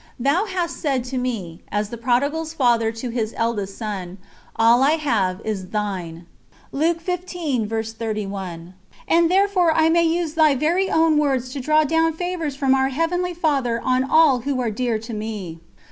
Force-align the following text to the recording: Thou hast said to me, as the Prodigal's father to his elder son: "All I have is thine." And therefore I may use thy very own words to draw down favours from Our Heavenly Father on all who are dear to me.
Thou 0.19 0.45
hast 0.45 0.77
said 0.77 1.03
to 1.03 1.19
me, 1.19 1.61
as 1.71 1.89
the 1.89 1.95
Prodigal's 1.97 2.55
father 2.55 2.91
to 2.91 3.09
his 3.11 3.35
elder 3.37 3.67
son: 3.67 4.17
"All 4.55 4.81
I 4.81 4.93
have 4.93 5.41
is 5.45 5.67
thine." 5.69 6.25
And 6.73 7.71
therefore 9.31 9.71
I 9.75 9.89
may 9.89 10.03
use 10.03 10.33
thy 10.33 10.55
very 10.55 10.89
own 10.89 11.17
words 11.19 11.49
to 11.53 11.59
draw 11.59 11.83
down 11.83 12.13
favours 12.13 12.55
from 12.55 12.73
Our 12.73 12.89
Heavenly 12.89 13.35
Father 13.35 13.79
on 13.79 14.03
all 14.03 14.39
who 14.39 14.59
are 14.59 14.71
dear 14.71 14.97
to 14.97 15.13
me. 15.13 15.59